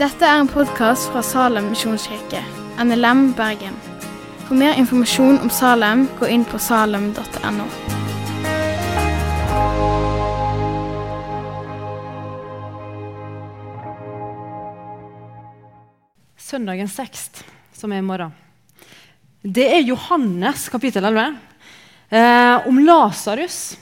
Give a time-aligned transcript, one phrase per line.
[0.00, 2.40] Dette er en podkast fra Salem misjonskirke,
[2.80, 3.74] NLM Bergen.
[4.46, 7.66] For mer informasjon om Salem, gå inn på salem.no.
[16.40, 17.44] Søndagens tekst,
[17.76, 18.32] som er i morgen,
[19.40, 21.36] det er Johannes kapittel 11,
[22.08, 23.76] eh, om Lasarus.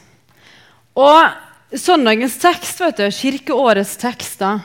[0.98, 4.64] Og søndagens tekst, vet du, kirkeårets tekster,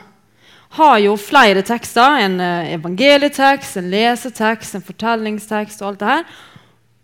[0.74, 2.18] har jo flere tekster.
[2.24, 6.26] En eh, evangelietekst, en lesetekst, en fortellingstekst og alt det her.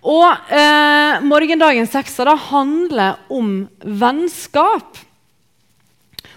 [0.01, 4.99] Og eh, morgendagens tekster da handler om vennskap.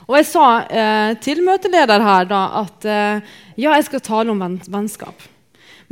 [0.04, 4.42] Og jeg sa eh, til møteleder her da at eh, ja, jeg skal tale om
[4.44, 5.30] venn vennskap.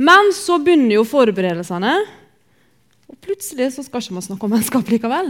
[0.02, 1.94] Men så begynner jo forberedelsene.
[3.22, 5.28] Plutselig så skal ikke man snakke om vennskap likevel.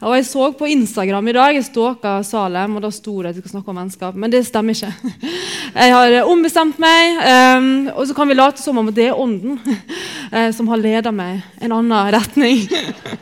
[0.00, 3.36] Og Jeg så på Instagram i dag, jeg stalka Salem, og da sto det at
[3.36, 4.16] vi skal snakke om vennskap.
[4.16, 5.12] Men det stemmer ikke.
[5.74, 7.18] Jeg har ombestemt meg,
[7.58, 7.66] um,
[7.98, 11.42] og så kan vi late som om det er Ånden uh, som har leda meg
[11.60, 12.62] en annen retning.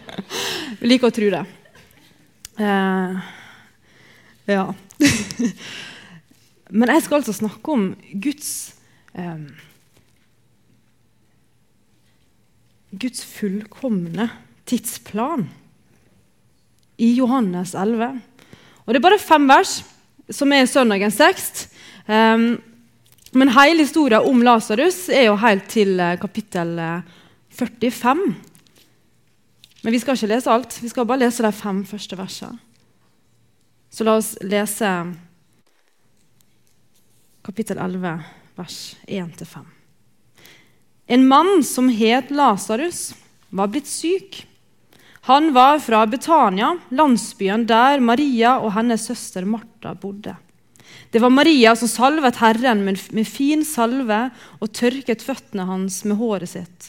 [0.83, 1.43] Vi liker å tro det.
[2.61, 3.19] Uh,
[4.51, 4.65] ja.
[6.71, 7.89] Men jeg skal altså snakke om
[8.23, 8.75] Guds
[9.17, 9.49] um,
[12.93, 14.29] Guds fullkomne
[14.69, 15.47] tidsplan
[17.01, 18.21] i Johannes 11.
[18.85, 19.81] Og Det er bare fem vers
[20.33, 21.65] som er søndagens tekst.
[22.07, 22.61] Um,
[23.33, 27.01] men hele historien om Lasarus er jo helt til uh, kapittel uh,
[27.57, 28.17] 45.
[29.83, 30.79] Men vi skal ikke lese alt.
[30.83, 32.61] Vi skal bare lese de fem første versene.
[33.93, 34.89] Så la oss lese
[37.45, 38.15] kapittel 11,
[38.57, 39.82] vers 1-5.
[41.07, 43.13] En mann som het Lasarus,
[43.51, 44.47] var blitt syk.
[45.29, 50.35] Han var fra Betania, landsbyen der Maria og hennes søster Martha bodde.
[51.13, 54.25] Det var Maria som salvet Herren med, fin salve
[54.59, 56.89] og tørket føttene hans med håret sitt.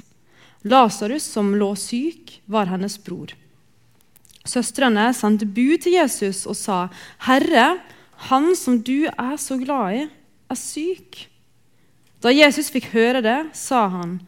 [0.64, 3.34] Lasarus, som lå syk, var hennes bror.
[4.48, 6.88] Søstrene sendte bud til Jesus og sa,
[7.20, 7.80] 'Herre,
[8.32, 10.10] han som du er så glad i,
[10.50, 11.28] er syk.'
[12.24, 14.22] Da Jesus fikk høre det, sa han,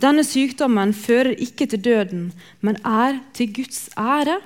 [0.00, 2.30] denne sykdommen fører ikke til døden,
[2.60, 4.40] men er til Guds ære.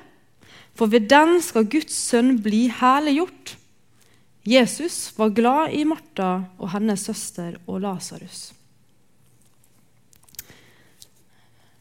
[0.75, 3.55] For ved den skal Guds sønn bli herliggjort.
[4.45, 8.51] Jesus var glad i Martha og hennes søster og Lasarus.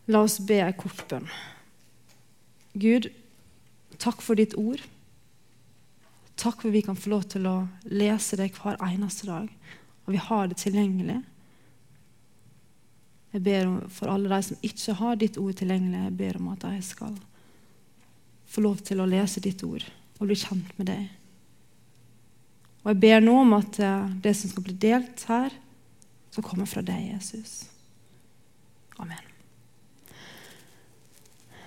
[0.07, 1.27] La oss be ei kort bønn.
[2.79, 3.09] Gud,
[3.99, 4.83] takk for ditt ord.
[6.39, 7.57] Takk for at vi kan få lov til å
[7.91, 9.51] lese det hver eneste dag
[10.03, 11.19] og vi har det tilgjengelig.
[13.33, 16.65] Jeg ber for alle de som ikke har ditt ord tilgjengelig, jeg ber om at
[16.67, 17.15] de skal
[18.53, 19.85] få lov til å lese ditt ord
[20.19, 21.03] og bli kjent med deg.
[22.83, 25.53] Og jeg ber nå om at eh, det som skal bli delt her,
[26.33, 27.63] skal komme fra deg, Jesus.
[29.01, 29.21] Amen.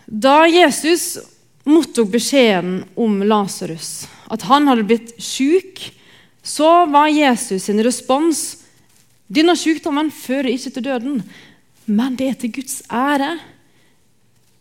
[0.07, 1.17] Da Jesus
[1.67, 5.81] mottok beskjeden om Lasarus, at han hadde blitt sjuk,
[6.47, 8.45] så var Jesus sin respons
[9.27, 11.17] denne sykdommen fører ikke til døden,
[11.91, 13.33] men det er til Guds ære.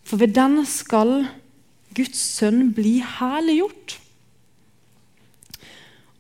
[0.06, 1.28] For ved den skal
[1.96, 4.00] Guds sønn bli herliggjort.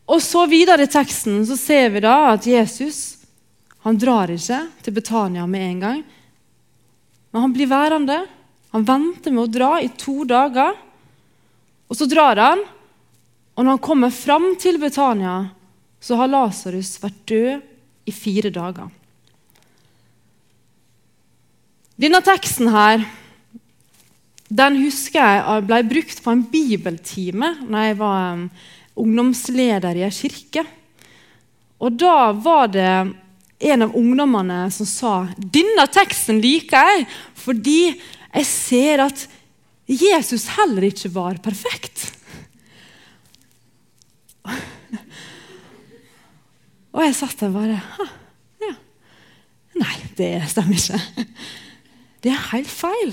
[0.05, 3.15] Og så videre i teksten så ser vi da at Jesus
[3.85, 5.99] han drar ikke til Betania med en gang.
[7.33, 8.17] Men han blir værende.
[8.73, 10.73] Han venter med å dra i to dager.
[11.85, 12.63] Og så drar han,
[13.53, 15.35] og når han kommer fram til Betania,
[16.05, 17.65] så har Lasarus vært død
[18.05, 18.91] i fire dager.
[21.95, 23.05] Denne teksten her,
[24.51, 28.43] den husker jeg ble brukt på en bibeltime når jeg var um,
[29.01, 30.65] ungdomsleder i ei kirke.
[31.81, 32.91] Og da var det
[33.65, 37.07] en av ungdommene som sa denne teksten liker jeg
[37.39, 39.25] fordi jeg ser at
[39.87, 42.11] Jesus heller ikke var perfekt.
[46.95, 47.79] Og jeg satt der bare
[48.63, 48.73] ja.
[49.75, 51.25] Nei, det stemmer ikke.
[52.23, 53.11] Det er helt feil.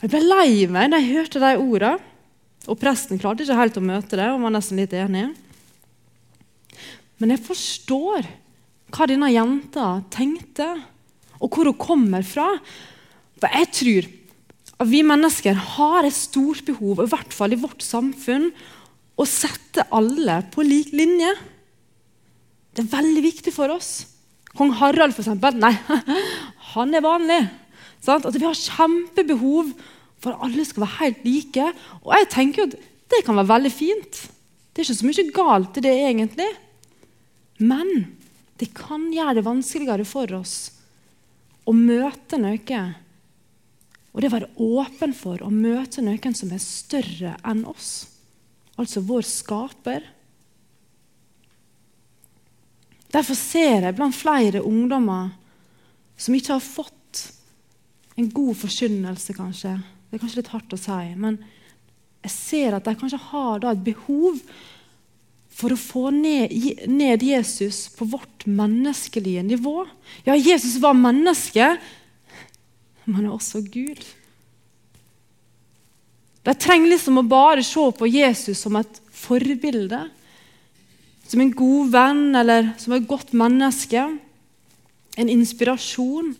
[0.00, 2.06] Jeg ble lei meg da jeg hørte de ordene.
[2.68, 5.30] Og presten klarte ikke helt å møte det og var nesten litt enig.
[7.20, 8.28] Men jeg forstår
[8.92, 10.66] hva denne jenta tenkte,
[11.40, 12.48] og hvor hun kommer fra.
[13.40, 14.10] For jeg tror
[14.80, 18.50] at vi mennesker har et stort behov, i hvert fall i vårt samfunn,
[19.20, 21.30] å sette alle på lik linje.
[22.72, 24.06] Det er veldig viktig for oss.
[24.56, 25.74] Kong Harald, for eksempel, nei,
[26.72, 27.40] han er vanlig.
[28.02, 28.26] Sant?
[28.26, 29.74] At vi har kjempebehov
[30.20, 31.66] For at alle skal være helt like.
[32.04, 32.74] Og jeg tenker at
[33.08, 34.18] det kan være veldig fint.
[34.68, 36.48] Det er ikke så mye galt i det egentlig.
[37.64, 37.88] Men
[38.60, 40.56] det kan gjøre det vanskeligere for oss
[41.64, 42.82] å møte noe.
[44.12, 48.09] Og det å være åpen for å møte noen som er større enn oss.
[48.80, 50.06] Altså vår skaper.
[53.10, 55.34] Derfor ser jeg blant flere ungdommer
[56.20, 57.24] som ikke har fått
[58.20, 59.78] en god forkynnelse, kanskje.
[60.08, 61.38] Det er kanskje litt hardt å si, men
[62.20, 64.40] jeg ser at de kanskje har et behov
[65.60, 66.52] for å få ned,
[66.88, 69.82] ned, Jesus på vårt menneskelige nivå.
[70.26, 71.74] Ja, Jesus var menneske,
[73.06, 74.04] men er også Gud.
[76.46, 80.06] De trenger liksom å bare se på Jesus som et forbilde
[81.30, 84.02] som en god venn eller som et godt menneske.
[85.20, 86.32] En inspirasjon.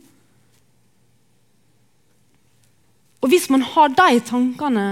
[3.21, 4.89] Og hvis man har de tankene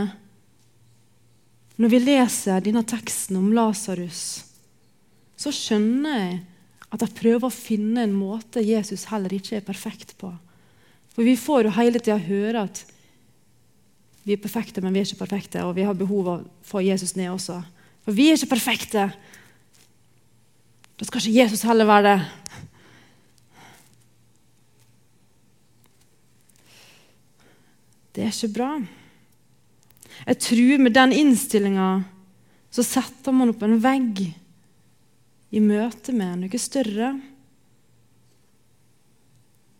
[1.78, 4.22] når vi leser denne teksten om Lasarus,
[5.38, 6.38] så skjønner jeg
[6.88, 10.30] at jeg prøver å finne en måte Jesus heller ikke er perfekt på.
[11.14, 12.82] For vi får jo hele tida høre at
[14.24, 16.84] vi er perfekte, men vi er ikke perfekte, og vi har behov for å få
[16.84, 17.60] Jesus ned også.
[18.04, 19.08] For vi er ikke perfekte,
[20.98, 22.18] da skal ikke Jesus heller være det.
[28.16, 28.72] Det er ikke bra.
[30.26, 31.88] Jeg tror med den innstillinga
[32.74, 34.24] så setter man opp en vegg
[35.54, 37.12] i møte med noe større.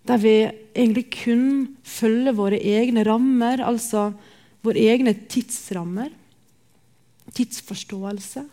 [0.08, 1.48] Der vi egentlig kun
[1.82, 4.12] følger våre egne rammer, altså
[4.68, 6.12] våre egne tidsrammer.
[7.34, 8.46] Tidsforståelse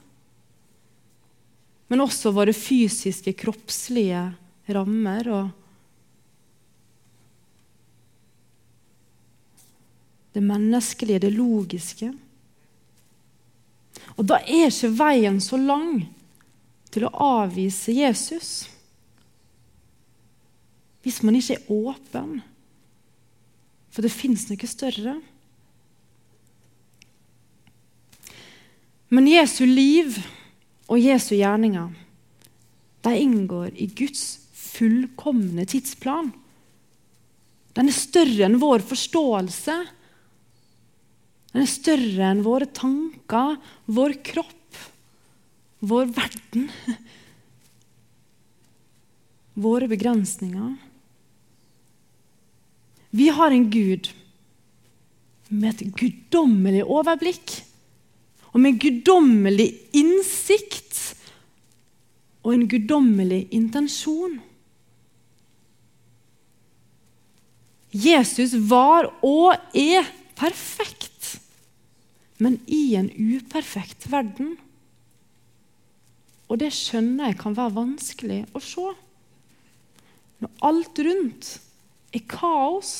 [1.88, 4.23] men også våre fysiske, kroppslige
[4.73, 5.29] rammer.
[5.29, 5.50] og
[10.33, 12.12] Det menneskelige, det logiske.
[14.15, 16.01] Og da er ikke veien så lang
[16.91, 17.13] til å
[17.44, 18.50] avvise Jesus.
[21.06, 22.41] Hvis man ikke er åpen.
[23.94, 25.19] For det fins noe større.
[29.13, 30.17] Men Jesu liv
[30.89, 31.93] og Jesu gjerninger
[33.05, 34.23] de inngår i Guds
[34.57, 36.31] fullkomne tidsplan.
[37.75, 39.75] Den er større enn vår forståelse.
[41.53, 44.81] Den er større enn våre tanker, vår kropp,
[45.85, 46.69] vår verden.
[49.55, 50.73] Våre begrensninger.
[53.15, 54.09] Vi har en Gud
[55.47, 57.53] med et guddommelig overblikk
[58.55, 59.67] og med guddommelig
[59.99, 60.99] innsikt
[62.45, 64.37] og en guddommelig intensjon.
[67.91, 70.07] Jesus var og er
[70.39, 71.33] perfekt,
[72.39, 74.55] men i en uperfekt verden.
[76.47, 78.87] Og det skjønner jeg kan være vanskelig å se.
[80.39, 81.51] Når alt rundt
[82.15, 82.95] er kaos,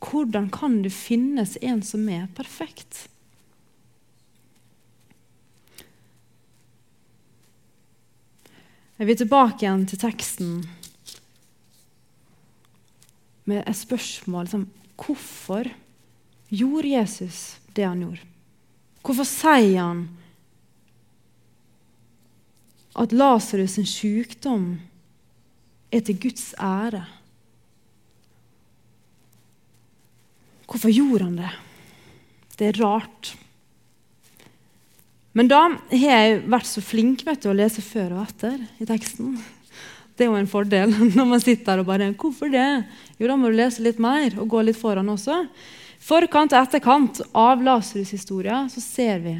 [0.00, 3.08] hvordan kan det finnes en som er perfekt?
[8.98, 10.54] Jeg vil tilbake igjen til teksten
[13.46, 14.64] med et spørsmål som
[14.98, 15.68] hvorfor
[16.50, 18.24] gjorde Jesus det han gjorde?
[19.06, 20.02] Hvorfor sier han
[22.98, 24.80] at Lasarus' sykdom
[25.94, 27.04] er til Guds ære?
[30.66, 31.52] Hvorfor gjorde han det?
[32.58, 33.36] Det er rart.
[35.38, 38.86] Men da har jeg vært så flink vet du, å lese før og etter i
[38.88, 39.36] teksten.
[40.18, 42.84] Det er jo en fordel når man sitter der og bare 'Hvorfor det?'
[43.18, 45.46] Jo, da må du lese litt mer og gå litt foran også.
[46.02, 49.36] Forkant og etterkant av Lasarus' historie så ser vi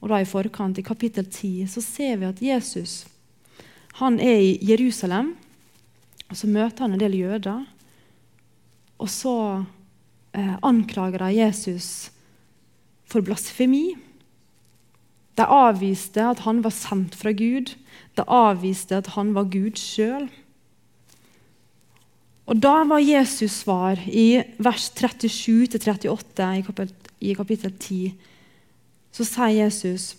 [0.00, 3.06] og da i forkant, i kapittel 10, så ser vi at Jesus
[3.96, 5.32] han er i Jerusalem.
[6.28, 7.64] og Så møter han en del jøder.
[9.00, 9.64] Og så
[10.36, 12.10] eh, anklager de Jesus
[13.08, 13.96] for blasfemi.
[15.36, 17.74] De avviste at han var sendt fra Gud.
[18.16, 20.28] De avviste at han var Gud sjøl.
[22.46, 26.86] Og da var Jesus svar i vers 37-38
[27.20, 28.14] i, kapittel 10.
[29.12, 30.14] Så sier Jesus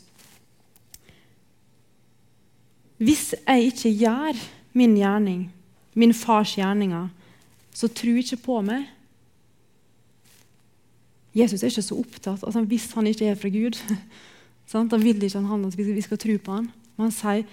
[2.98, 4.40] Hvis jeg ikke gjør
[4.74, 5.48] min gjerning,
[5.94, 7.08] min fars gjerninger,
[7.74, 8.88] så tro ikke på meg.
[11.38, 13.78] Jesus er ikke så opptatt altså Hvis han ikke er fra Gud,
[14.68, 14.92] Sant?
[14.92, 16.70] Da vil ikke han at vi skal tro på han.
[16.98, 17.48] Men han sier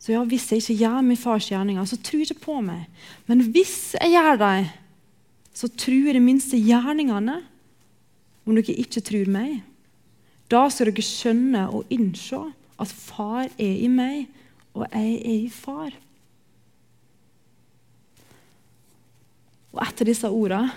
[0.00, 2.86] så ja, hvis jeg ikke gjør min fars gjerninger, så tro ikke på meg.
[3.28, 4.70] Men hvis jeg gjør dem,
[5.52, 7.34] så tru i det minste gjerningene,
[8.48, 9.58] om dere ikke tror meg.
[10.48, 12.40] Da skal dere skjønne og innse
[12.80, 14.24] at far er i meg,
[14.72, 15.92] og jeg er i far.
[19.70, 20.72] Og etter disse ordene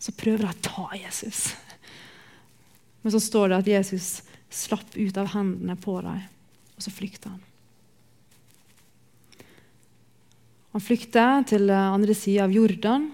[0.00, 1.50] så prøver de å ta Jesus.
[3.08, 4.06] Men så står det at Jesus
[4.52, 6.18] slapp ut av hendene på dem,
[6.76, 7.40] og så flykter han.
[10.76, 13.08] Han flykter til andre sida av Jordan,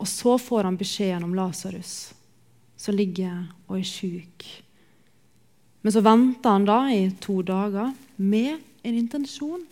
[0.00, 1.92] og så får han beskjeden om Lasarus,
[2.80, 4.48] som ligger og er sjuk.
[5.84, 9.68] Men så venter han da i to dager med en intensjon.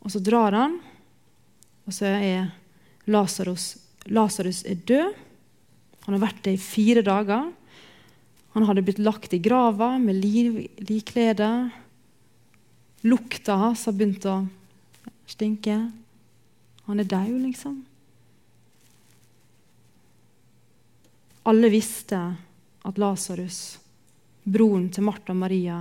[0.00, 0.80] Og så drar han,
[1.84, 2.54] og så er
[3.12, 3.74] Lasarus,
[4.08, 5.26] død.
[6.10, 7.52] Han har vært det i fire dager.
[8.56, 11.50] Han hadde blitt lagt i grava med liklede.
[13.06, 14.40] Lukta hans har begynt å
[15.30, 15.76] stinke.
[16.88, 17.76] Han er død, liksom.
[21.46, 22.18] Alle visste
[22.82, 23.78] at Lasarus,
[24.42, 25.78] broren til Martha og Maria,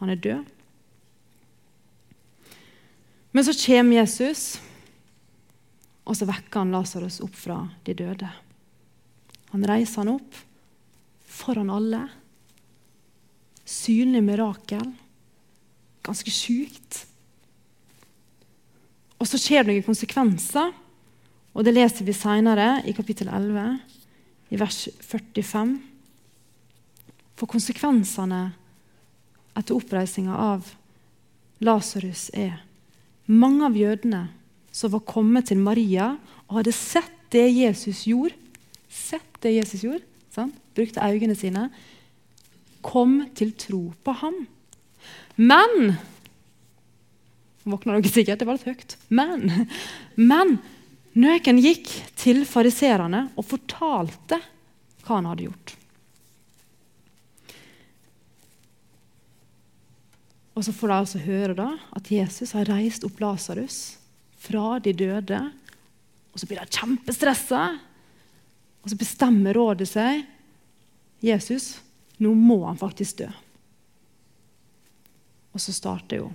[0.00, 0.48] han er død.
[3.36, 4.46] Men så kommer Jesus,
[6.08, 8.32] og så vekker han Lasarus opp fra de døde.
[9.56, 10.34] Han reiser han opp
[11.24, 12.02] foran alle.
[13.64, 14.90] Synlig mirakel.
[16.04, 16.98] Ganske sjukt.
[19.16, 20.74] Og så skjer det noen konsekvenser,
[21.56, 23.64] og det leser vi senere i kapittel 11,
[24.52, 25.72] i vers 45.
[27.40, 28.44] For konsekvensene
[29.56, 30.68] etter oppreisinga av
[31.64, 32.60] Lasarus er
[33.24, 34.26] mange av jødene
[34.68, 36.12] som var kommet til Maria
[36.44, 38.36] og hadde sett det Jesus gjorde,
[38.96, 40.56] sett det Jesus gjorde, sant?
[40.76, 41.68] brukte øynene sine,
[42.84, 44.44] kom til tro på ham.
[45.36, 45.96] Men
[47.66, 48.38] Våkna dere sikkert?
[48.38, 48.92] Det var litt høyt.
[49.10, 49.48] Men,
[50.14, 50.58] men
[51.16, 51.88] Nøken gikk
[52.20, 54.36] til fariserene og fortalte
[55.06, 55.72] hva han hadde gjort.
[60.56, 63.78] Og så får de altså høre da at Jesus har reist opp Lasarus
[64.44, 65.40] fra de døde.
[66.32, 67.64] Og så blir de kjempestressa.
[68.86, 70.20] Og så bestemmer rådet seg
[71.26, 71.80] Jesus,
[72.22, 73.26] nå må han faktisk dø.
[75.50, 76.28] Og så starter jo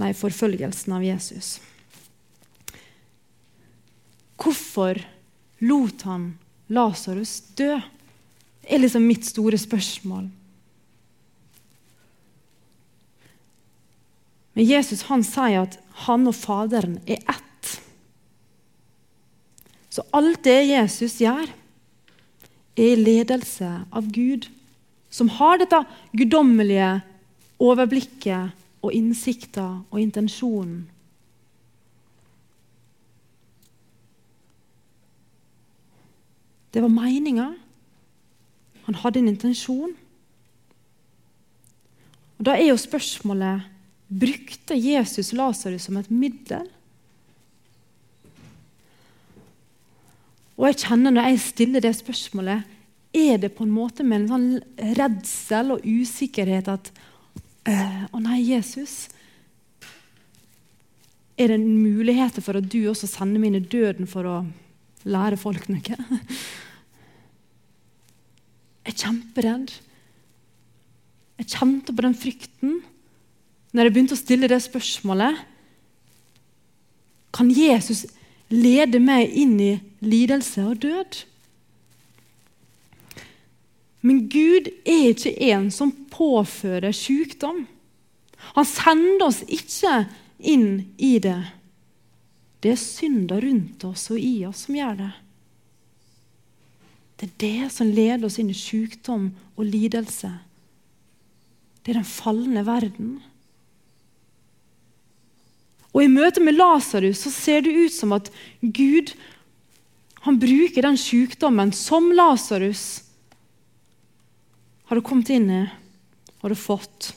[0.00, 1.58] nei, forfølgelsen av Jesus.
[4.40, 5.02] Hvorfor
[5.60, 6.38] lot han
[6.72, 7.76] Lasarus dø?
[8.62, 10.30] Det er liksom mitt store spørsmål.
[14.56, 15.76] Men Jesus han sier at
[16.06, 17.42] han og Faderen er ett.
[19.96, 21.48] Så alt det Jesus gjør,
[22.76, 24.50] er i ledelse av Gud,
[25.08, 25.78] som har dette
[26.12, 26.90] guddommelige
[27.62, 28.52] overblikket
[28.84, 30.82] og innsikter og intensjonen.
[36.76, 37.54] Det var meninga.
[38.84, 39.96] Han hadde en intensjon.
[42.36, 43.64] Og Da er jo spørsmålet
[44.12, 46.68] brukte Jesus Lasarus som et middel.
[50.56, 52.72] Og jeg kjenner Når jeg stiller det spørsmålet,
[53.16, 54.48] er det på en måte med en sånn
[54.96, 56.90] redsel og usikkerhet at
[57.66, 59.08] Eh, å nei, Jesus,
[61.36, 64.36] er det en mulighet for at du også sender i døden for å
[65.02, 65.82] lære folk noe?
[68.86, 69.72] Jeg er kjemperedd.
[71.42, 72.76] Jeg kjente på den frykten
[73.74, 75.42] når jeg begynte å stille det spørsmålet.
[77.34, 78.06] Kan Jesus
[78.52, 79.72] lede meg inn i
[80.04, 81.22] lidelse og død?
[84.06, 87.64] Men Gud er ikke en som påfører sykdom.
[88.54, 90.04] Han sender oss ikke
[90.38, 91.40] inn i det.
[92.62, 95.12] Det er synder rundt oss og i oss som gjør det.
[97.16, 100.30] Det er det som leder oss inn i sykdom og lidelse.
[101.82, 103.16] Det er den falne verden.
[105.96, 108.28] Og I møte med Lasarus ser det ut som at
[108.60, 109.14] Gud
[110.26, 112.84] han bruker den sykdommen som Lasarus
[114.90, 115.62] hadde kommet inn i,
[116.42, 117.14] hadde fått.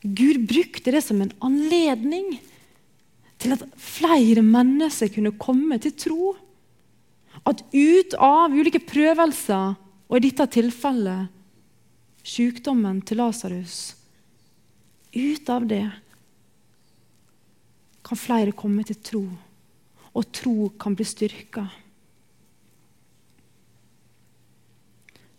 [0.00, 2.38] Gud brukte det som en anledning
[3.40, 6.32] til at flere mennesker kunne komme til tro.
[7.44, 9.76] At ut av ulike prøvelser,
[10.10, 11.28] og i dette tilfellet
[12.26, 13.94] sykdommen til Lasarus
[15.14, 15.84] Ut av det
[18.10, 19.22] kan flere komme til tro,
[20.18, 21.62] og tro kan bli styrka.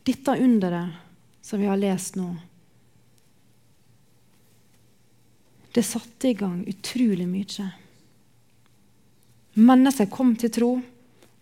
[0.07, 0.93] Dette underet
[1.43, 2.29] som vi har lest nå,
[5.75, 7.65] det satte i gang utrolig mye.
[9.59, 10.69] Mennesker kom til tro.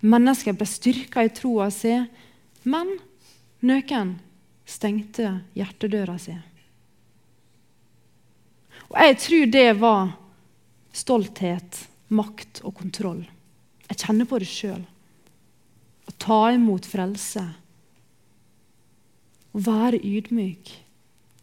[0.01, 1.93] Mennesker ble styrka i troa si.
[2.69, 2.95] Men
[3.65, 4.15] noen
[4.65, 6.33] stengte hjertedøra si.
[8.89, 10.11] Og Jeg tror det var
[10.95, 13.23] stolthet, makt og kontroll.
[13.89, 14.81] Jeg kjenner på det sjøl.
[16.09, 17.43] Å ta imot frelse.
[19.53, 20.73] Å være ydmyk.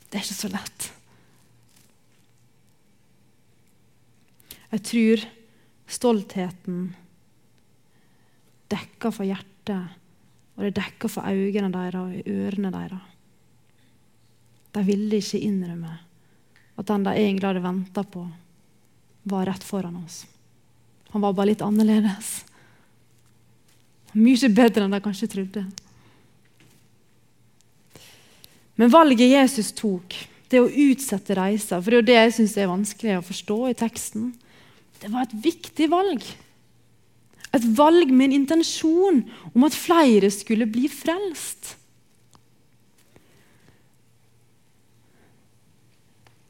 [0.06, 0.90] Det er ikke så lett.
[4.72, 5.26] Jeg tror
[5.86, 6.88] stoltheten
[8.70, 9.94] dekker for hjertet,
[10.56, 13.12] og det dekker for øynene deres og ørene deres.
[14.74, 15.94] De ville ikke innrømme
[16.76, 18.26] at den de egentlig hadde venta på,
[19.26, 20.24] var rett foran oss.
[21.10, 22.44] Han var bare litt annerledes.
[24.14, 25.64] Mye bedre enn de kanskje trodde.
[28.76, 30.14] Men valget Jesus tok,
[30.52, 33.58] det å utsette reisa, for det er jo det jeg syns er vanskelig å forstå
[33.70, 34.30] i teksten,
[35.00, 36.22] det var et viktig valg.
[37.56, 41.74] Et valg med en intensjon om at flere skulle bli frelst.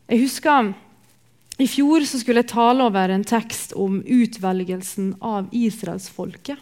[0.06, 0.74] Jeg husker
[1.56, 6.60] I fjor så skulle jeg tale over en tekst om utvelgelsen av israelsfolket.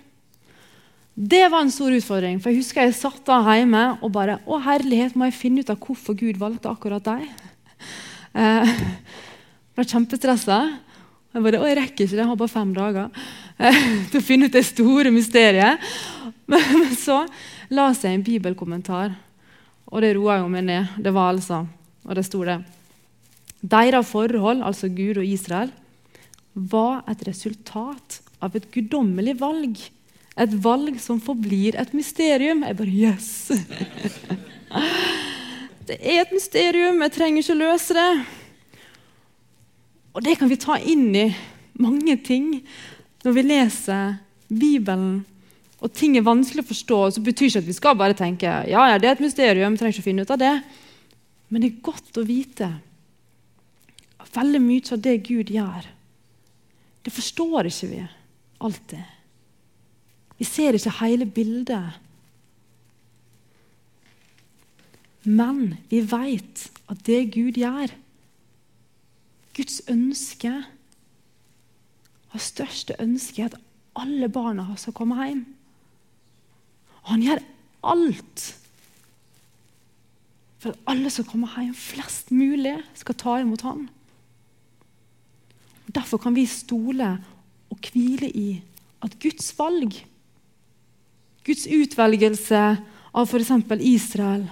[1.15, 2.41] Det var en stor utfordring.
[2.43, 5.71] for Jeg husker jeg satt da hjemme og bare Å, herlighet, må jeg finne ut
[5.71, 7.29] av hvorfor Gud valgte akkurat deg?
[8.35, 10.57] Eh, jeg ble kjempestressa.
[11.31, 13.21] Jeg bare, å, jeg rekker ikke det, jeg har bare fem dager
[13.63, 13.79] eh,
[14.11, 15.87] til å finne ut det store mysteriet.
[16.51, 17.21] Men, så
[17.71, 19.15] la jeg en bibelkommentar,
[19.87, 20.99] og det roa jo meg ned.
[20.99, 21.63] Det var altså,
[22.03, 22.59] og det sto det
[23.65, 25.73] Deres forhold, altså Gud og Israel,
[26.55, 29.79] var et resultat av et guddommelig valg.
[30.37, 32.65] Et valg som forblir et mysterium.
[32.67, 33.31] Jeg bare Yes!
[35.85, 38.13] Det er et mysterium, jeg trenger ikke løse det.
[40.17, 41.27] Og det kan vi ta inn i
[41.77, 42.63] mange ting
[43.21, 44.15] når vi leser
[44.49, 45.19] Bibelen.
[45.85, 48.87] Og ting er vanskelig å forstå, så betyr ikke at vi skal bare tenke ja,
[48.89, 50.55] ja, det er et mysterium, trenger ikke å finne ut av det.
[51.53, 52.71] Men det er godt å vite
[54.25, 55.89] at veldig mye av det Gud gjør,
[57.05, 58.01] det forstår ikke vi
[58.65, 59.13] alltid.
[60.39, 62.01] Vi ser ikke hele bildet.
[65.25, 67.93] Men vi vet at det Gud gjør,
[69.55, 70.51] Guds ønske,
[72.35, 73.61] hans største ønske, er at
[73.95, 75.45] alle barna skal komme hjem.
[77.05, 77.45] Og han gjør
[77.95, 78.45] alt
[80.59, 83.85] for at alle som kommer hjem, flest mulig, skal ta imot ham.
[85.95, 87.13] Derfor kan vi stole
[87.71, 88.49] og hvile i
[89.05, 89.95] at Guds valg,
[91.45, 92.63] Guds utvelgelse
[93.15, 93.53] av f.eks.
[93.81, 94.47] Israel,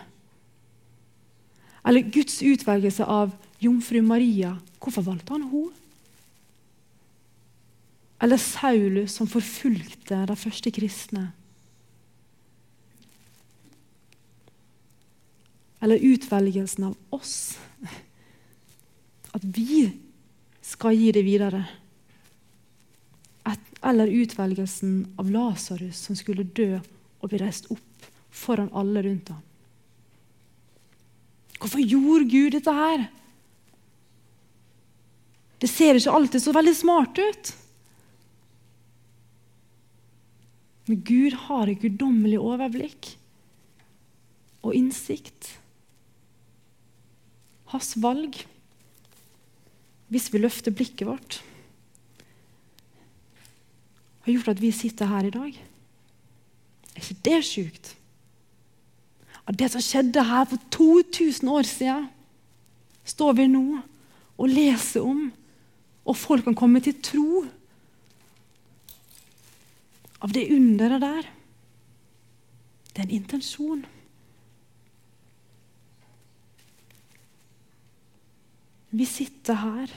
[1.87, 5.71] eller Guds utvelgelse av jomfru Maria Hvorfor valgte han henne?
[8.23, 11.29] Eller Saulus, som forfulgte de første kristne?
[15.83, 17.59] Eller utvelgelsen av oss?
[19.35, 19.89] At vi
[20.63, 21.65] skal gi det videre?
[23.83, 26.77] eller utvelgelsen av Lasarus, som skulle dø
[27.21, 29.41] og bli reist opp foran alle rundt ham?
[31.59, 33.05] Hvorfor gjorde Gud dette her?
[35.63, 37.53] Det ser ikke alltid så veldig smart ut.
[40.91, 43.13] Men Gud har et guddommelig overblikk
[44.63, 45.53] og innsikt.
[47.71, 48.43] Hans valg,
[50.13, 51.41] hvis vi løfter blikket vårt,
[54.23, 55.57] har gjort at vi sitter her i dag.
[56.93, 57.95] Er ikke det sjukt?
[59.49, 62.11] At det som skjedde her for 2000 år siden,
[63.05, 63.81] står vi nå
[64.39, 65.31] og leser om
[66.03, 67.45] og folk kan komme til tro
[70.23, 71.29] av det underet der.
[72.93, 73.85] Det er en intensjon.
[78.93, 79.93] Vi sitter her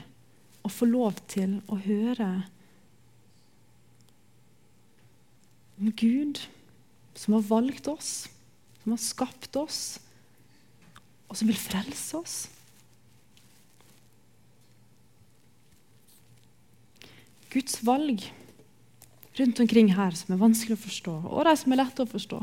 [0.63, 2.29] og får lov til å høre
[5.75, 6.39] om Gud
[7.15, 8.11] som har valgt oss,
[8.81, 9.81] som har skapt oss,
[11.27, 12.35] og som vil frelse oss.
[17.51, 18.23] Guds valg
[19.35, 22.39] rundt omkring her som er vanskelig å forstå, og de som er lette å forstå.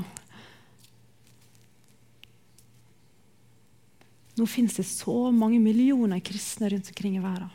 [4.38, 7.50] Nå fins det så mange millioner kristne rundt omkring i verden.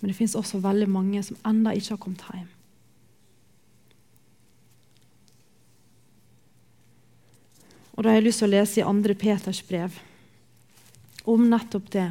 [0.00, 2.50] Men det fins også veldig mange som ennå ikke har kommet hjem.
[7.94, 9.14] Og Da har jeg lyst til å lese i 2.
[9.16, 9.96] Peters brev,
[11.24, 12.08] om nettopp det.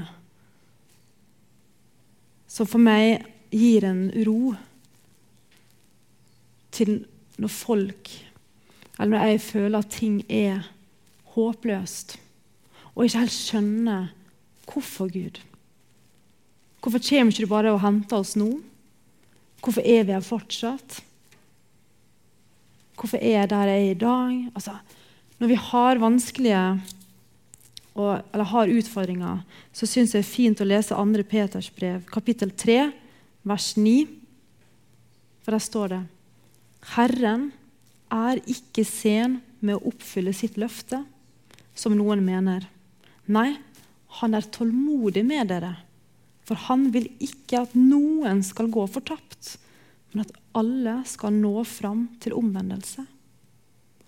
[2.47, 4.55] Som for meg gir en ro
[6.73, 7.03] til
[7.37, 8.09] når folk
[8.97, 10.72] Eller når jeg føler at ting er
[11.33, 12.17] håpløst,
[12.93, 14.11] og ikke helt skjønner
[14.69, 15.39] hvorfor Gud.
[16.83, 18.49] Hvorfor kommer ikke bare og henter oss nå?
[19.63, 20.99] Hvorfor er vi her fortsatt?
[22.99, 24.33] Hvorfor er jeg der jeg er i dag?
[24.53, 24.75] Altså,
[25.39, 26.63] når vi har vanskelige
[27.93, 29.41] og, eller har utfordringer,
[29.73, 31.25] så syns jeg det er fint å lese 2.
[31.29, 32.77] Peters brev, kapittel 3,
[33.47, 33.95] vers 9.
[35.43, 36.01] For der står det
[36.93, 37.51] Herren
[38.11, 41.03] er ikke sen med å oppfylle sitt løfte,
[41.75, 42.67] som noen mener.
[43.25, 43.55] Nei,
[44.19, 45.73] han er tålmodig med dere,
[46.43, 49.55] for han vil ikke at noen skal gå fortapt,
[50.13, 53.05] men at alle skal nå fram til omvendelse.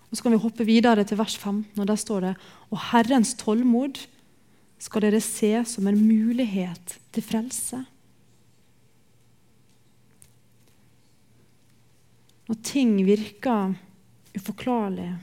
[0.06, 2.34] Og Så kan vi hoppe videre til vers 15, og der står det
[2.70, 3.98] Og Herrens tålmod
[4.78, 7.82] skal dere se som en mulighet til frelse.
[12.46, 13.74] Når ting virker
[14.36, 15.16] uforklarlige,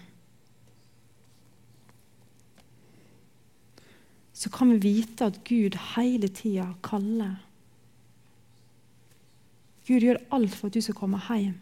[4.44, 7.38] så kan vi vite at Gud hele tida kaller.
[9.88, 11.54] Gud gjør alt for at du skal komme hjem.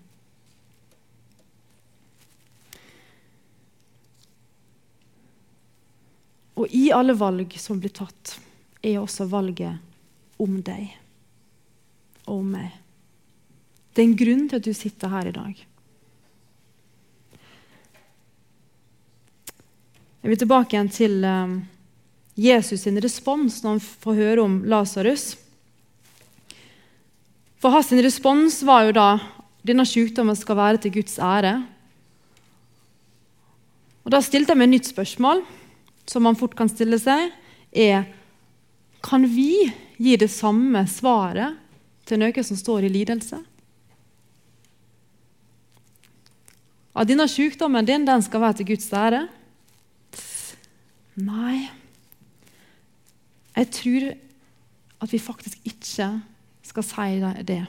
[6.58, 8.39] Og i alle valg som blir tatt,
[8.82, 9.78] er også valget
[10.41, 10.89] om deg
[12.26, 12.72] og om meg.
[13.94, 15.62] Det er en grunn til at du sitter her i dag.
[20.22, 21.56] Jeg vil tilbake igjen til um,
[22.39, 25.36] Jesus' sin respons når han får høre om Lasarus.
[27.62, 29.10] For hans respons var jo da
[29.67, 31.60] denne sykdommen skal være til Guds ære.
[34.02, 35.44] Og Da stilte jeg meg et nytt spørsmål,
[36.10, 37.30] som man fort kan stille seg.
[37.72, 38.08] er
[39.04, 41.58] Kan vi gi det samme svaret
[42.06, 43.38] til noe som står i lidelse?
[46.96, 49.28] At denne sykdommen din den skal være til Guds ære?
[51.15, 51.81] Nei.
[53.62, 54.06] Jeg tror
[55.02, 56.08] at vi faktisk ikke
[56.65, 57.10] skal si
[57.45, 57.62] det.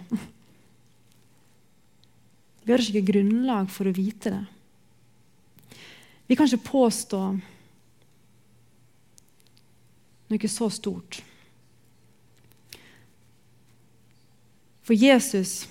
[2.65, 4.45] Vi har ikke grunnlag for å vite det.
[6.31, 7.21] Vi kan ikke påstå
[10.33, 11.21] noe så stort.
[14.83, 15.67] For Jesus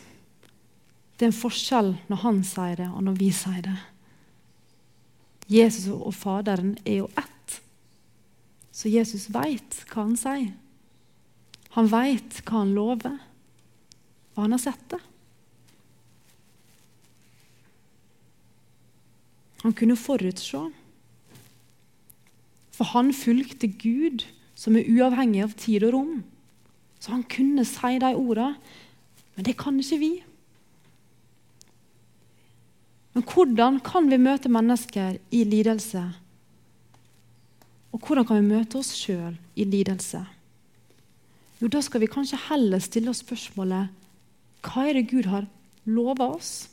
[1.18, 3.78] det er en forskjell når han sier det, og når vi sier det.
[5.52, 7.41] Jesus og Faderen er jo ett.
[8.72, 10.52] Så Jesus veit hva han sier.
[11.76, 13.18] Han veit hva han lover,
[14.36, 15.00] og han har sett det.
[19.62, 20.64] Han kunne forutse.
[22.72, 24.26] For han fulgte Gud,
[24.58, 26.16] som er uavhengig av tid og rom.
[27.02, 28.56] Så han kunne si de ordene.
[29.36, 30.12] Men det kan ikke vi.
[33.14, 36.04] Men hvordan kan vi møte mennesker i lidelse?
[37.92, 40.24] Og hvordan kan vi møte oss sjøl i lidelse?
[41.62, 43.92] Jo, Da skal vi kanskje heller stille oss spørsmålet
[44.62, 45.48] hva er det Gud har
[45.90, 46.70] lova oss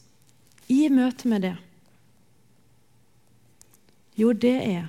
[0.69, 1.57] i møte med det?
[4.19, 4.89] Jo, det er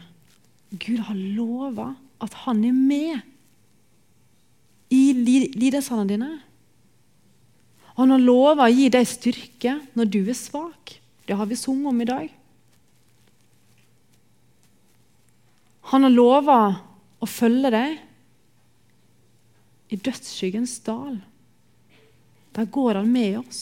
[0.72, 3.22] Gud har lova at han er med
[4.92, 6.32] i lidelsene dine.
[8.00, 10.98] Han har lova å gi deg styrke når du er svak.
[11.28, 12.39] Det har vi sunget om i dag.
[15.90, 16.60] Han har lova
[17.20, 17.98] å følge deg
[19.90, 21.18] i dødsskyggens dal.
[22.54, 23.62] Der går han med oss,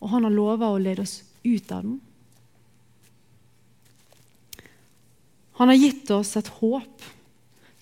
[0.00, 1.98] og han har lova å lede oss ut av den.
[5.58, 7.06] Han har gitt oss et håp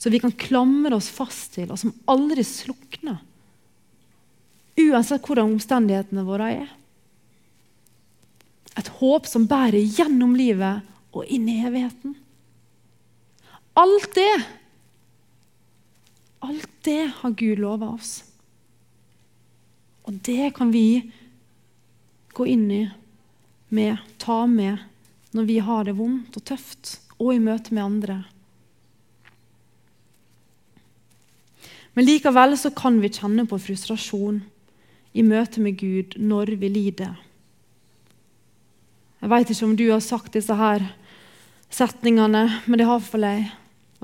[0.01, 3.21] som vi kan klamre oss fast til, og som aldri slukner.
[4.77, 6.69] Uansett hvordan omstendighetene våre er.
[8.77, 10.85] Et håp som bærer gjennom livet
[11.16, 12.16] og inn i evigheten.
[13.77, 14.45] Alt det
[16.47, 18.23] Alt det har Gud lova oss.
[20.07, 21.11] Og det kan vi
[22.37, 22.83] gå inn i
[23.69, 24.79] med, ta med,
[25.35, 28.17] når vi har det vondt og tøft, og i møte med andre.
[31.97, 34.43] Men likevel så kan vi kjenne på frustrasjon
[35.17, 37.17] i møte med Gud når vi lider.
[39.21, 40.85] Jeg vet ikke om du har sagt disse her
[41.73, 43.55] setningene, men det har iallfall deg.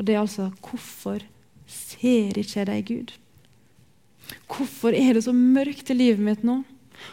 [0.03, 1.23] Og det er altså Hvorfor
[1.71, 3.13] ser ikke deg, Gud?
[4.51, 6.65] Hvorfor er det så mørkt i livet mitt nå?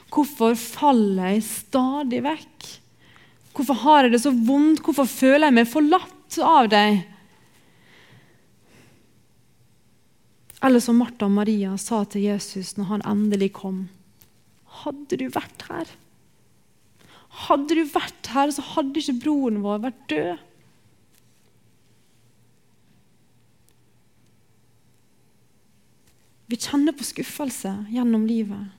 [0.09, 2.71] Hvorfor faller jeg stadig vekk?
[3.53, 4.81] Hvorfor har jeg det så vondt?
[4.81, 6.99] Hvorfor føler jeg meg forlatt av deg?
[10.65, 13.83] Eller som Martha og Maria sa til Jesus når han endelig kom.
[14.81, 15.93] Hadde du vært her?
[17.45, 20.48] Hadde du vært her, så hadde ikke broren vår vært død.
[26.49, 28.71] Vi kjenner på skuffelse gjennom livet,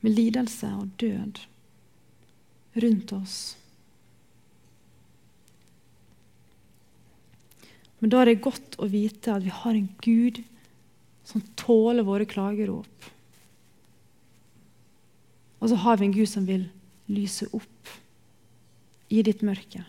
[0.00, 1.42] med lidelse og død
[2.82, 3.36] rundt oss.
[8.00, 10.40] Men da er det godt å vite at vi har en Gud
[11.28, 13.12] som tåler våre klagerop.
[15.62, 16.64] Og så har vi en Gud som vil
[17.12, 17.92] lyse opp
[19.12, 19.84] i ditt mørke.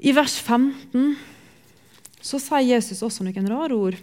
[0.00, 1.16] I vers 15
[2.20, 3.96] så sier Jesus også noen rare ord.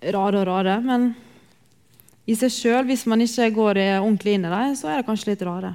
[0.00, 1.10] rare og rare, men
[2.30, 5.32] i seg sjøl, hvis man ikke går ordentlig inn i dem, så er det kanskje
[5.32, 5.74] litt rare.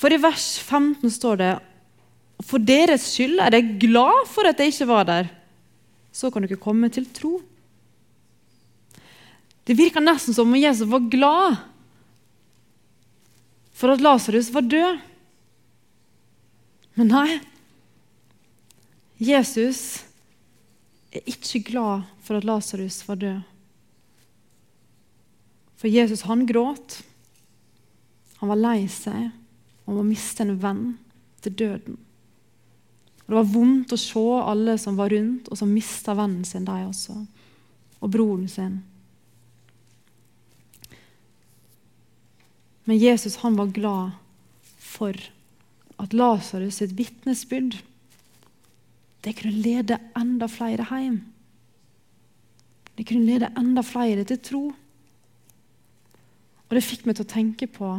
[0.00, 1.52] For i vers 15 står det
[2.44, 5.30] For deres skyld er jeg glad for at jeg ikke var der.
[6.14, 7.38] Så kan dere komme til tro.
[9.64, 11.56] Det virker nesten som om Jesus var glad
[13.74, 15.00] for at Lasarus var død.
[16.94, 17.40] Men nei.
[19.18, 20.04] Jesus
[21.14, 23.42] er ikke glad for at Lasarus var død.
[25.78, 27.02] For Jesus han gråt.
[28.40, 29.32] Han var lei seg.
[29.84, 30.84] om å miste en venn
[31.44, 31.98] til døden.
[33.24, 36.64] Og Det var vondt å se alle som var rundt, og som mista vennen sin,
[36.64, 37.18] de også.
[38.00, 38.78] Og broren sin.
[42.84, 44.16] Men Jesus han var glad
[44.80, 45.20] for
[46.00, 47.78] at Lasarus sitt vitnesbyrd
[49.24, 51.22] det kunne lede enda flere hjem.
[52.94, 54.64] Det kunne lede enda flere til tro.
[56.64, 57.94] Og det fikk meg til å tenke på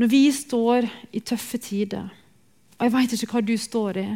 [0.00, 2.06] når vi står i tøffe tider
[2.78, 4.06] Og jeg veit ikke hva du står i.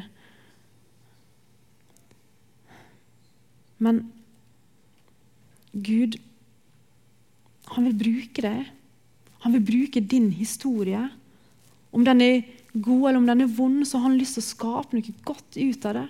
[3.84, 3.98] Men
[5.74, 6.16] Gud,
[7.74, 8.70] han vil bruke deg.
[9.44, 11.02] Han vil bruke din historie.
[11.94, 14.50] Om den er god eller om den er vond, så har han lyst til å
[14.50, 16.06] skape noe godt ut av det.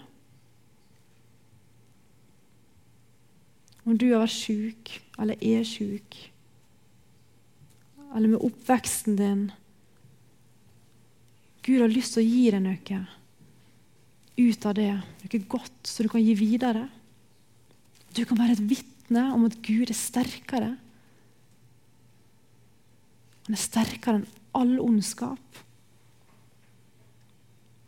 [3.84, 6.16] Om du har vært sjuk eller er sjuk
[8.14, 9.44] eller med oppveksten din.
[11.66, 13.00] Gud har lyst til å gi deg noe
[14.34, 16.86] ut av det, noe godt, så du kan gi videre.
[18.14, 20.72] Du kan være et vitne om at Gud er sterkere.
[23.44, 25.63] Han er sterkere enn all ondskap.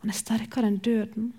[0.01, 1.31] Han er sterkere enn døden.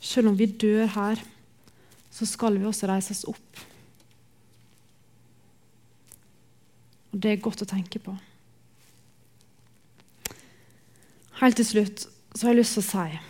[0.00, 1.20] Selv om vi dør her,
[2.10, 3.60] så skal vi også reises opp.
[7.10, 8.14] Og det er godt å tenke på.
[11.40, 13.20] Helt til slutt så har jeg lyst til å si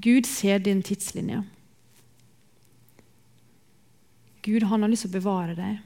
[0.00, 1.42] Gud ser din tidslinje.
[4.40, 5.82] Gud han har lyst til å bevare deg.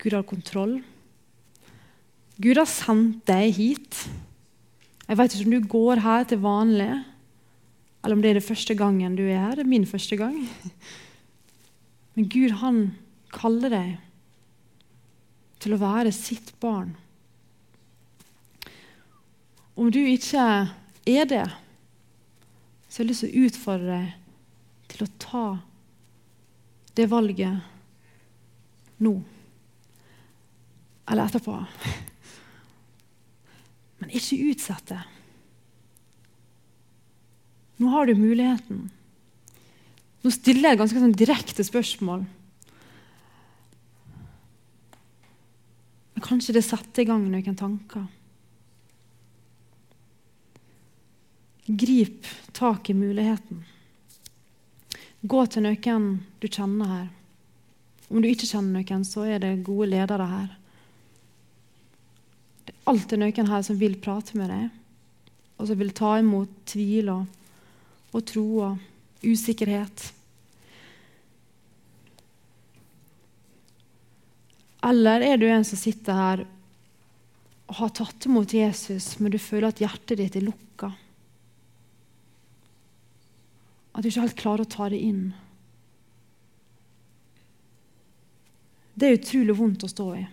[0.00, 0.78] Gud har kontroll.
[2.40, 3.96] Gud har sendt deg hit.
[5.04, 6.92] Jeg vet ikke om du går her til vanlig,
[8.00, 9.58] eller om det er det første gangen du er her.
[9.58, 10.38] Det er min første gang.
[12.14, 12.78] Men Gud, han
[13.34, 13.90] kaller deg
[15.60, 16.94] til å være sitt barn.
[19.76, 20.44] Om du ikke
[21.08, 21.44] er det,
[22.88, 24.16] så har jeg lyst til å utfordre deg
[24.90, 25.44] til å ta
[26.96, 27.60] det valget
[29.04, 29.14] nå.
[31.10, 31.54] Eller etterpå.
[34.00, 35.00] Men ikke utsett det.
[37.80, 38.88] Nå har du muligheten.
[40.20, 42.26] Nå stiller jeg et ganske sånn direkte spørsmål.
[46.12, 48.04] Men kanskje det setter i gang noen tanker.
[51.70, 53.64] Grip tak i muligheten.
[55.20, 57.08] Gå til noen du kjenner her.
[58.10, 60.48] Om du ikke kjenner noen, så er det gode ledere her.
[62.90, 64.70] Alltid noen her som vil prate med deg,
[65.60, 67.26] og som vil ta imot tvil og,
[68.26, 68.72] troa,
[69.22, 70.08] usikkerhet.
[74.90, 76.42] Eller er du en som sitter her
[77.70, 80.90] og har tatt imot Jesus, men du føler at hjertet ditt er lukka?
[83.94, 85.22] At du ikke helt klarer å ta det inn?
[88.98, 90.26] Det er utrolig vondt å stå i.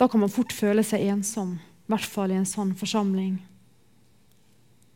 [0.00, 3.34] Da kan man fort føle seg ensom, i hvert fall i en sånn forsamling.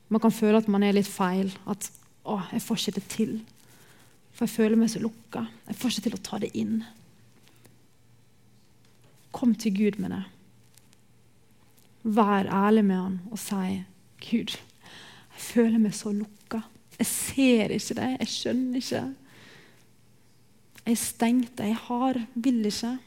[0.09, 1.91] Man kan føle at man er litt feil, at
[2.25, 3.41] 'Å, jeg får ikke det til'.
[4.33, 5.47] For jeg føler meg så lukka.
[5.69, 6.85] Jeg får ikke til å ta det inn.
[9.33, 10.25] Kom til Gud med det.
[12.05, 13.85] Vær ærlig med han og si,
[14.21, 14.57] 'Gud,
[15.35, 16.63] jeg føler meg så lukka.
[16.99, 18.17] Jeg ser ikke det.
[18.21, 19.15] Jeg skjønner ikke.
[20.87, 21.59] Jeg er stengt.
[21.59, 22.27] Jeg har.
[22.35, 22.99] Vil ikke.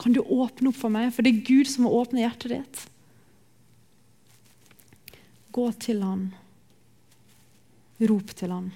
[0.00, 1.10] Kan du åpne opp for meg?
[1.12, 2.84] For det er Gud som må åpne hjertet ditt.
[5.52, 6.30] Gå til han.
[8.00, 8.70] Rop til han.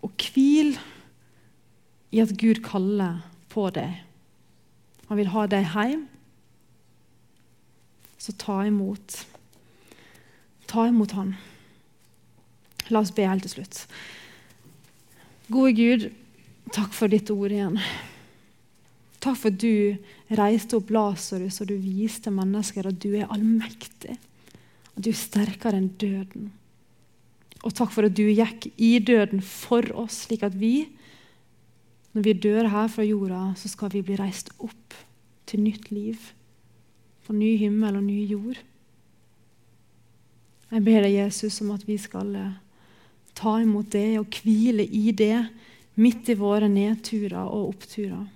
[0.00, 0.78] Og hvil
[2.14, 3.20] i at Gud kaller
[3.52, 3.98] på deg.
[5.10, 6.06] Han vil ha deg hjem.
[8.18, 9.24] Så ta imot.
[10.68, 11.36] Ta imot han.
[12.88, 13.84] La oss be helt til slutt.
[15.48, 16.02] Gode Gud,
[16.76, 17.78] takk for ditt ord igjen.
[19.16, 19.96] Takk for at du
[20.36, 24.18] reiste opp Lasarus og du viste mennesker at du er allmektig.
[24.92, 26.50] At du er sterkere enn døden.
[27.64, 30.90] Og takk for at du gikk i døden for oss, slik at vi,
[32.12, 34.98] når vi dør her fra jorda, så skal vi bli reist opp
[35.48, 36.28] til nytt liv.
[37.24, 38.60] På ny himmel og ny jord.
[40.68, 42.56] Jeg ber deg, Jesus, om at vi skal eh,
[43.38, 45.46] ta imot det og hvile i det
[45.98, 48.26] midt i våre nedturer og oppturer.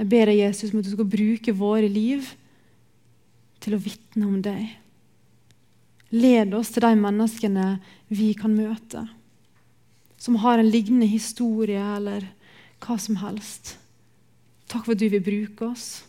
[0.00, 2.28] Jeg ber deg, Jesus, om at du skal bruke våre liv
[3.60, 4.70] til å vitne om deg.
[6.10, 7.66] Led oss til de menneskene
[8.08, 9.04] vi kan møte,
[10.18, 12.26] som har en lignende historie eller
[12.82, 13.76] hva som helst.
[14.70, 16.00] Takk for at du vil bruke oss.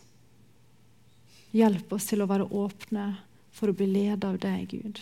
[1.52, 3.10] Hjelp oss til å være åpne
[3.52, 5.02] for å bli ledet av deg, Gud.